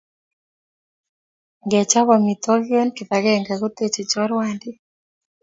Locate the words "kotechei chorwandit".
3.61-4.77